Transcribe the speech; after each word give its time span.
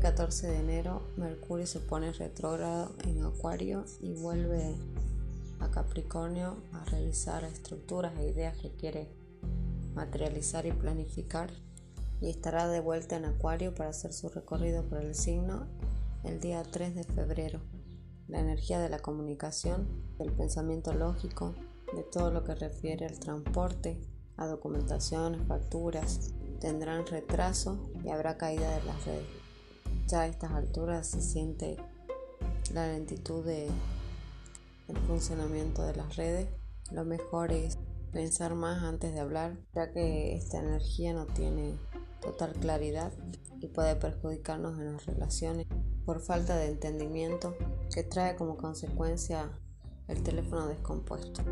14 0.00 0.46
de 0.46 0.58
enero, 0.58 1.02
Mercurio 1.16 1.66
se 1.66 1.80
pone 1.80 2.12
retrógrado 2.12 2.94
en 3.04 3.22
Acuario 3.24 3.84
y 4.00 4.14
vuelve 4.14 4.74
a 5.60 5.70
Capricornio 5.70 6.56
a 6.72 6.84
realizar 6.86 7.44
estructuras 7.44 8.18
e 8.18 8.28
ideas 8.28 8.56
que 8.56 8.70
quiere 8.70 9.10
materializar 9.94 10.64
y 10.66 10.72
planificar 10.72 11.50
y 12.20 12.30
estará 12.30 12.68
de 12.68 12.80
vuelta 12.80 13.16
en 13.16 13.26
Acuario 13.26 13.74
para 13.74 13.90
hacer 13.90 14.12
su 14.12 14.28
recorrido 14.28 14.82
por 14.88 15.02
el 15.02 15.14
signo 15.14 15.66
el 16.24 16.40
día 16.40 16.62
3 16.62 16.94
de 16.94 17.04
febrero. 17.04 17.60
La 18.28 18.40
energía 18.40 18.78
de 18.78 18.88
la 18.88 19.00
comunicación, 19.00 19.88
del 20.18 20.32
pensamiento 20.32 20.94
lógico, 20.94 21.54
de 21.94 22.02
todo 22.02 22.30
lo 22.30 22.44
que 22.44 22.54
refiere 22.54 23.04
al 23.04 23.18
transporte, 23.18 24.00
a 24.38 24.46
documentaciones, 24.46 25.46
facturas, 25.46 26.32
tendrán 26.60 27.06
retraso 27.06 27.90
y 28.02 28.08
habrá 28.08 28.38
caída 28.38 28.78
de 28.78 28.84
las 28.84 29.04
redes. 29.04 29.41
Ya 30.08 30.22
a 30.22 30.26
estas 30.26 30.52
alturas 30.52 31.06
se 31.06 31.20
siente 31.20 31.76
la 32.72 32.86
lentitud 32.86 33.44
del 33.44 33.70
funcionamiento 35.06 35.82
de 35.84 35.96
las 35.96 36.16
redes. 36.16 36.48
Lo 36.90 37.04
mejor 37.04 37.52
es 37.52 37.78
pensar 38.12 38.54
más 38.54 38.82
antes 38.82 39.14
de 39.14 39.20
hablar, 39.20 39.56
ya 39.74 39.90
que 39.92 40.36
esta 40.36 40.58
energía 40.58 41.14
no 41.14 41.26
tiene 41.26 41.74
total 42.20 42.52
claridad 42.52 43.12
y 43.60 43.68
puede 43.68 43.96
perjudicarnos 43.96 44.78
en 44.78 44.92
las 44.92 45.06
relaciones 45.06 45.66
por 46.04 46.20
falta 46.20 46.56
de 46.56 46.68
entendimiento 46.68 47.56
que 47.92 48.02
trae 48.02 48.36
como 48.36 48.56
consecuencia 48.56 49.50
el 50.08 50.22
teléfono 50.22 50.66
descompuesto. 50.66 51.42